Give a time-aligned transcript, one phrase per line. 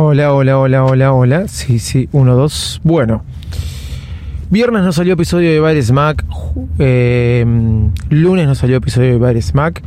[0.00, 1.48] Hola, hola, hola, hola, hola.
[1.48, 2.80] Sí, sí, uno, dos.
[2.84, 3.24] Bueno.
[4.48, 6.24] Viernes no salió episodio de Bares Mac.
[6.78, 7.44] Eh,
[8.08, 9.82] lunes no salió episodio de Bares Mac.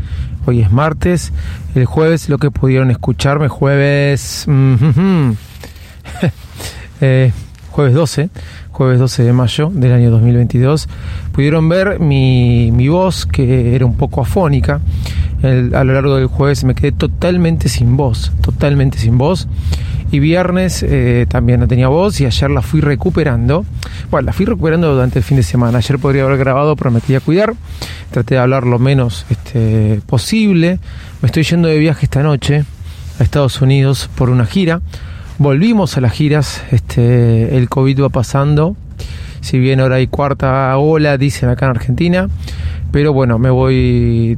[0.45, 1.31] Hoy es martes.
[1.75, 4.45] El jueves lo que pudieron escucharme, jueves...
[6.99, 7.31] eh,
[7.69, 8.29] jueves 12,
[8.71, 10.89] jueves 12 de mayo del año 2022,
[11.31, 14.81] pudieron ver mi, mi voz que era un poco afónica.
[15.41, 19.47] a lo largo del jueves me quedé totalmente sin voz, totalmente sin voz.
[20.11, 23.65] Y viernes eh, también no tenía voz y ayer la fui recuperando.
[24.09, 25.77] Bueno, la fui recuperando durante el fin de semana.
[25.77, 27.53] Ayer podría haber grabado, pero me quería cuidar.
[28.11, 30.79] Traté de hablar lo menos este, posible.
[31.21, 32.65] Me estoy yendo de viaje esta noche
[33.19, 34.81] a Estados Unidos por una gira
[35.41, 38.75] volvimos a las giras, este, el COVID va pasando,
[39.41, 42.29] si bien ahora hay cuarta ola, dicen acá en Argentina,
[42.91, 44.37] pero bueno, me voy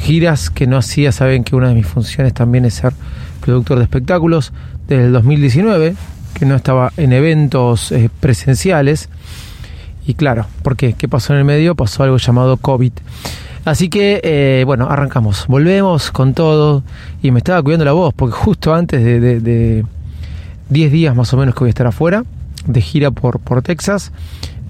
[0.00, 2.94] giras que no hacía, saben que una de mis funciones también es ser
[3.42, 4.54] productor de espectáculos
[4.90, 5.94] desde el 2019,
[6.34, 9.08] que no estaba en eventos eh, presenciales.
[10.04, 10.94] Y claro, ¿por qué?
[10.94, 11.76] ¿Qué pasó en el medio?
[11.76, 12.92] Pasó algo llamado COVID.
[13.64, 15.46] Así que, eh, bueno, arrancamos.
[15.46, 16.82] Volvemos con todo.
[17.22, 19.84] Y me estaba cuidando la voz, porque justo antes de
[20.70, 22.24] 10 días más o menos que voy a estar afuera,
[22.66, 24.10] de gira por, por Texas,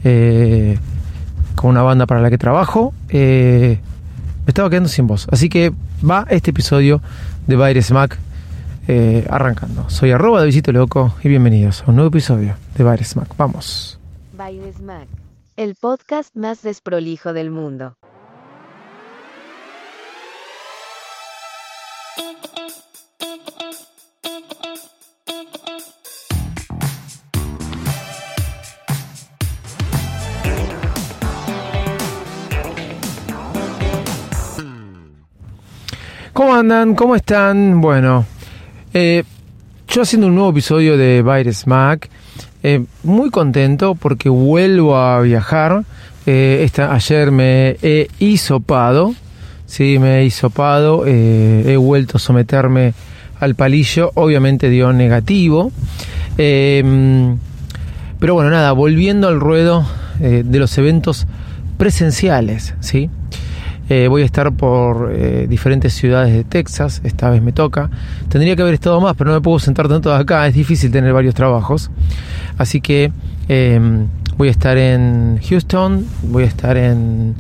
[0.05, 0.79] eh,
[1.55, 2.93] con una banda para la que trabajo.
[3.11, 3.79] Me
[4.47, 5.29] estaba quedando sin voz.
[5.31, 5.73] Así que
[6.09, 7.01] va este episodio
[7.47, 8.19] de Baires Mac
[8.89, 9.89] eh, arrancando.
[9.91, 13.29] Soy arroba de Visito Loco y bienvenidos a un nuevo episodio de Baires Mac.
[13.37, 13.99] Vamos.
[14.37, 15.07] Baires Mac,
[15.57, 17.97] el podcast más desprolijo del mundo.
[36.33, 36.95] ¿Cómo andan?
[36.95, 37.83] ¿Cómo están?
[37.83, 38.25] Bueno,
[38.93, 39.25] eh,
[39.89, 42.09] yo haciendo un nuevo episodio de Virus Mac,
[42.63, 45.85] eh, muy contento porque vuelvo a viajar.
[46.27, 49.15] Eh, ayer me he hisopado,
[49.67, 52.95] sí, me he hisopado, he vuelto a someterme
[53.39, 55.73] al palillo, obviamente dio negativo.
[56.37, 59.87] pero bueno, nada, volviendo al ruedo
[60.19, 61.27] de los eventos
[61.79, 63.09] presenciales, ¿sí?
[63.93, 67.91] Eh, voy a estar por eh, diferentes ciudades de Texas, esta vez me toca.
[68.29, 71.13] Tendría que haber estado más, pero no me puedo sentar tanto acá, es difícil tener
[71.13, 71.91] varios trabajos.
[72.57, 73.11] Así que
[73.49, 74.07] em,
[74.37, 77.35] voy a estar en Houston, voy a estar en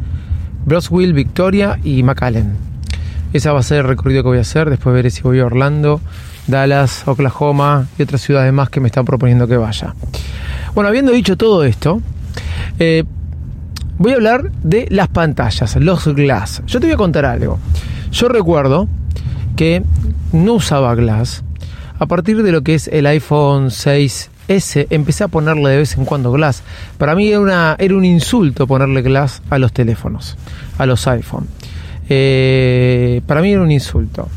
[0.66, 2.56] Broswell, Victoria y McAllen.
[3.32, 5.46] Ese va a ser el recorrido que voy a hacer, después veré si voy a
[5.46, 6.00] Orlando,
[6.48, 9.94] Dallas, Oklahoma y otras ciudades más que me están proponiendo que vaya.
[10.74, 12.02] Bueno, habiendo dicho todo esto,
[12.80, 13.04] eh,
[14.00, 16.62] voy a hablar de las pantallas, los glass.
[16.66, 17.58] Yo te voy a contar algo.
[18.10, 18.88] Yo recuerdo
[19.56, 19.82] que
[20.32, 21.44] no usaba glass.
[21.98, 26.06] A partir de lo que es el iPhone 6S, empecé a ponerle de vez en
[26.06, 26.62] cuando glass.
[26.96, 30.38] Para mí era, una, era un insulto ponerle glass a los teléfonos,
[30.78, 31.46] a los iPhone.
[32.08, 34.30] Eh, para mí era un insulto.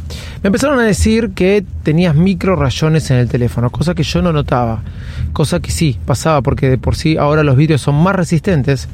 [0.44, 4.34] Me empezaron a decir que tenías micro rayones en el teléfono, cosa que yo no
[4.34, 4.84] notaba,
[5.32, 8.90] cosa que sí pasaba porque de por sí ahora los vidrios son más resistentes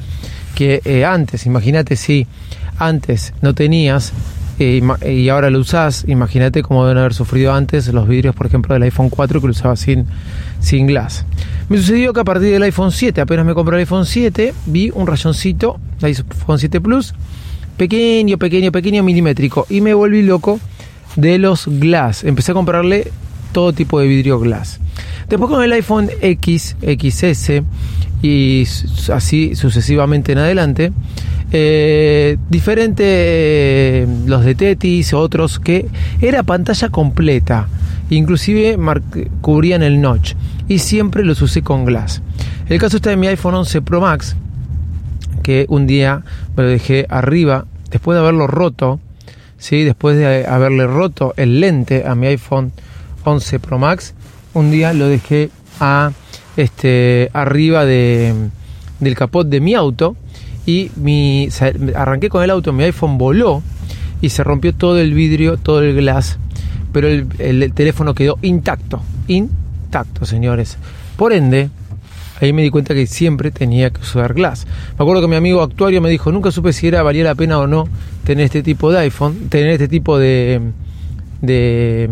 [0.60, 1.46] que eh, antes.
[1.46, 2.28] Imagínate si
[2.78, 4.12] antes no tenías
[4.60, 8.74] eh, y ahora lo usás, imagínate cómo deben haber sufrido antes los vidrios, por ejemplo,
[8.74, 10.06] del iPhone 4 que lo usaba sin,
[10.60, 11.26] sin glass.
[11.70, 14.92] Me sucedió que a partir del iPhone 7, apenas me compré el iPhone 7, vi
[14.94, 17.14] un rayoncito, el iPhone 7 Plus,
[17.78, 20.60] pequeño, pequeño, pequeño, milimétrico, y me volví loco
[21.16, 22.26] de los glass.
[22.26, 23.10] Empecé a comprarle
[23.54, 24.82] todo tipo de vidrio glass.
[25.28, 27.62] Después con el iPhone X, XS
[28.22, 28.66] y
[29.14, 30.92] así sucesivamente en adelante,
[31.52, 35.88] eh, diferente eh, los de Tetis, otros que
[36.22, 37.68] era pantalla completa,
[38.10, 38.78] inclusive
[39.42, 40.34] cubrían el notch
[40.68, 42.22] y siempre los usé con glass.
[42.68, 44.36] El caso está de mi iPhone 11 Pro Max,
[45.42, 46.24] que un día
[46.56, 49.00] me lo dejé arriba después de haberlo roto,
[49.58, 49.84] ¿sí?
[49.84, 52.72] después de haberle roto el lente a mi iPhone
[53.24, 54.14] 11 Pro Max,
[54.54, 55.50] un día lo dejé
[55.80, 56.12] a
[56.58, 58.34] este arriba de,
[59.00, 60.16] del capot de mi auto
[60.66, 61.50] y mi
[61.96, 63.64] arranqué con el auto, mi iPhone voló
[64.22, 66.38] y se rompió todo el vidrio, todo el glass
[66.92, 70.78] pero el, el teléfono quedó intacto, intacto, señores.
[71.16, 71.70] Por ende,
[72.42, 74.66] ahí me di cuenta que siempre tenía que usar Glass.
[74.98, 77.60] Me acuerdo que mi amigo actuario me dijo, nunca supe si era valía la pena
[77.60, 77.88] o no
[78.24, 80.62] tener este tipo de iPhone, tener este tipo de,
[81.42, 82.10] de,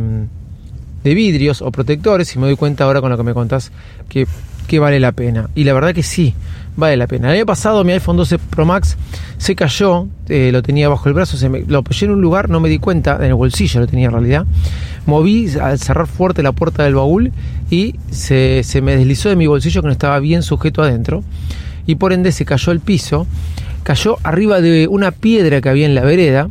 [1.03, 3.71] de vidrios o protectores, y me doy cuenta ahora con lo que me contás
[4.09, 4.27] que,
[4.67, 5.49] que vale la pena.
[5.55, 6.33] Y la verdad que sí,
[6.75, 7.29] vale la pena.
[7.29, 8.97] El año pasado mi iPhone 12 Pro Max
[9.37, 12.49] se cayó, eh, lo tenía bajo el brazo, se me, lo apoyé en un lugar,
[12.49, 14.45] no me di cuenta, en el bolsillo lo tenía en realidad.
[15.05, 17.31] Moví al cerrar fuerte la puerta del baúl
[17.69, 21.23] y se, se me deslizó de mi bolsillo que no estaba bien sujeto adentro.
[21.85, 23.25] Y por ende se cayó el piso,
[23.83, 26.49] cayó arriba de una piedra que había en la vereda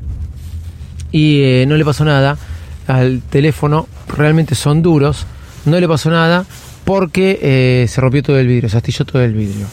[1.12, 2.38] y eh, no le pasó nada
[2.86, 5.26] al teléfono, realmente son duros,
[5.64, 6.44] no le pasó nada
[6.84, 9.66] porque eh, se rompió todo el vidrio, se astilló todo el vidrio.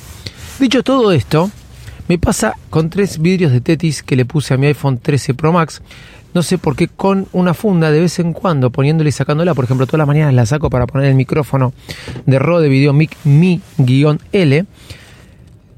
[0.59, 1.51] Dicho todo esto,
[2.07, 5.53] me pasa con tres vidrios de Tetis que le puse a mi iPhone 13 Pro
[5.53, 5.81] Max.
[6.33, 9.53] No sé por qué con una funda de vez en cuando poniéndola y sacándola.
[9.53, 11.73] Por ejemplo, todas las mañanas la saco para poner el micrófono
[12.25, 14.65] de Rode Video Mic Mi-L.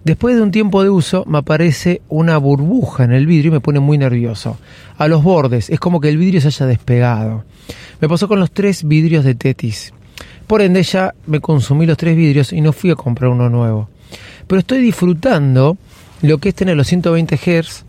[0.06, 3.60] Después de un tiempo de uso me aparece una burbuja en el vidrio y me
[3.60, 4.60] pone muy nervioso.
[5.00, 7.44] A los bordes, es como que el vidrio se haya despegado.
[8.00, 9.94] Me pasó con los tres vidrios de Tetis.
[10.46, 13.90] Por ende ya me consumí los tres vidrios y no fui a comprar uno nuevo.
[14.46, 15.76] Pero estoy disfrutando
[16.22, 17.84] lo que es tener los 120 Hz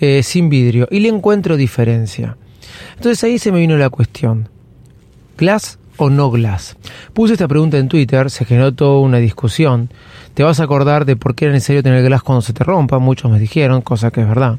[0.00, 2.36] eh, sin vidrio y le encuentro diferencia.
[2.96, 4.50] Entonces ahí se me vino la cuestión.
[5.38, 6.76] ¿Glass o no glass?
[7.12, 9.90] Puse esta pregunta en Twitter, se generó toda una discusión.
[10.34, 12.98] Te vas a acordar de por qué era necesario tener glass cuando se te rompa,
[12.98, 14.58] muchos me dijeron, cosa que es verdad.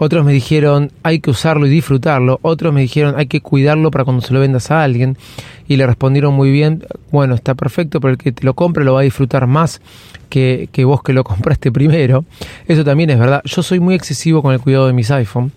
[0.00, 2.38] Otros me dijeron hay que usarlo y disfrutarlo.
[2.42, 5.18] Otros me dijeron hay que cuidarlo para cuando se lo vendas a alguien.
[5.66, 8.94] Y le respondieron muy bien, bueno, está perfecto, pero el que te lo compre lo
[8.94, 9.82] va a disfrutar más
[10.30, 12.24] que, que vos que lo compraste primero.
[12.68, 13.42] Eso también es verdad.
[13.44, 15.52] Yo soy muy excesivo con el cuidado de mis iPhone.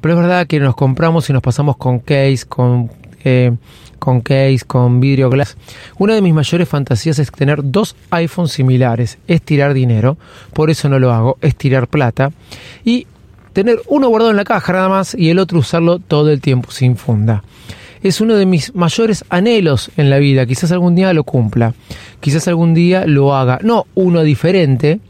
[0.00, 2.90] Pero es verdad que nos compramos y nos pasamos con case, con,
[3.22, 3.52] eh,
[4.00, 5.56] con case, con vidrio glass.
[5.98, 9.18] Una de mis mayores fantasías es tener dos iPhones similares.
[9.28, 10.18] Es tirar dinero.
[10.52, 11.38] Por eso no lo hago.
[11.40, 12.32] Es tirar plata.
[12.84, 13.06] Y
[13.52, 16.72] tener uno guardado en la caja nada más y el otro usarlo todo el tiempo
[16.72, 17.44] sin funda.
[18.02, 20.46] Es uno de mis mayores anhelos en la vida.
[20.46, 21.74] Quizás algún día lo cumpla.
[22.20, 23.60] Quizás algún día lo haga.
[23.62, 25.00] No uno diferente.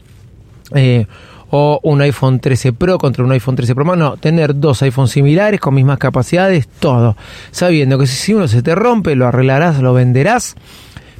[0.75, 1.05] Eh,
[1.51, 3.99] o un iPhone 13 Pro contra un iPhone 13 Pro Max.
[3.99, 7.15] No, tener dos iPhones similares con mismas capacidades, todo.
[7.51, 10.55] Sabiendo que si uno se te rompe, lo arreglarás, lo venderás,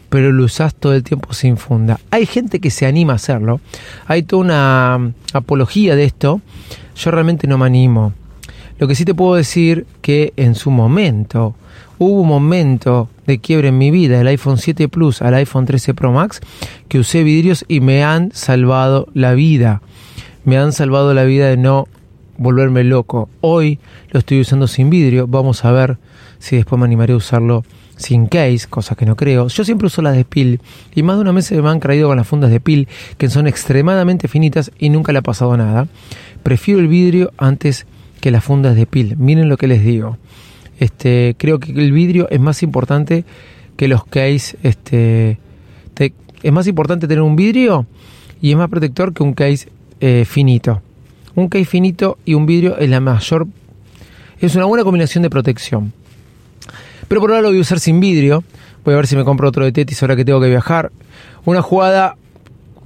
[0.09, 1.99] pero lo usás todo el tiempo sin funda.
[2.11, 3.59] Hay gente que se anima a hacerlo.
[4.07, 6.41] Hay toda una apología de esto.
[6.95, 8.13] Yo realmente no me animo.
[8.79, 11.55] Lo que sí te puedo decir que en su momento
[11.99, 15.93] hubo un momento de quiebre en mi vida, el iPhone 7 Plus al iPhone 13
[15.93, 16.41] Pro Max,
[16.87, 19.81] que usé vidrios y me han salvado la vida
[20.43, 21.87] me han salvado la vida de no
[22.37, 23.29] volverme loco.
[23.41, 23.79] Hoy
[24.09, 25.97] lo estoy usando sin vidrio, vamos a ver
[26.39, 27.63] si después me animaré a usarlo
[27.97, 29.47] sin case, cosa que no creo.
[29.47, 30.59] Yo siempre uso las de pil
[30.95, 33.29] y más de una vez se me han caído con las fundas de pil que
[33.29, 35.87] son extremadamente finitas y nunca le ha pasado nada.
[36.41, 37.85] Prefiero el vidrio antes
[38.19, 39.17] que las fundas de pil.
[39.17, 40.17] Miren lo que les digo.
[40.79, 43.23] Este, creo que el vidrio es más importante
[43.77, 44.57] que los case.
[44.63, 45.37] Este,
[46.41, 47.85] es más importante tener un vidrio
[48.41, 49.69] y es más protector que un case
[50.01, 50.81] eh, finito.
[51.35, 53.47] Un case finito y un vidrio es la mayor.
[54.39, 55.93] Es una buena combinación de protección.
[57.07, 58.43] Pero por ahora lo voy a usar sin vidrio.
[58.83, 60.91] Voy a ver si me compro otro de Tetis ahora que tengo que viajar.
[61.45, 62.17] Una jugada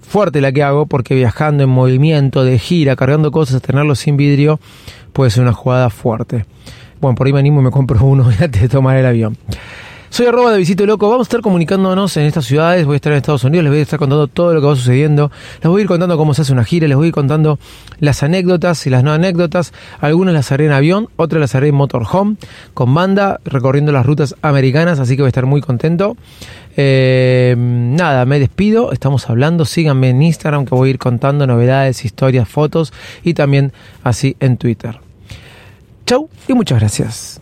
[0.01, 4.59] fuerte la que hago porque viajando en movimiento, de gira, cargando cosas, tenerlo sin vidrio
[5.13, 6.45] puede ser una jugada fuerte.
[7.01, 9.37] Bueno, por ahí me animo y me compro uno antes de tomar el avión.
[10.09, 11.09] Soy arroba de Visito Loco.
[11.09, 12.85] Vamos a estar comunicándonos en estas ciudades.
[12.85, 13.63] Voy a estar en Estados Unidos.
[13.65, 15.31] Les voy a estar contando todo lo que va sucediendo.
[15.61, 16.87] Les voy a ir contando cómo se hace una gira.
[16.87, 17.59] Les voy a ir contando
[17.99, 19.73] las anécdotas y las no anécdotas.
[19.99, 22.37] Algunas las haré en avión, otras las haré en motorhome,
[22.73, 24.99] con banda, recorriendo las rutas americanas.
[24.99, 26.15] Así que voy a estar muy contento.
[26.77, 28.93] Eh, nada, me despido.
[28.93, 29.65] Estamos hablando.
[29.65, 32.93] Síganme en Instagram que voy a ir contando novedades, historias, fotos
[33.23, 34.99] y también así en Twitter.
[36.05, 37.41] Chau y muchas gracias.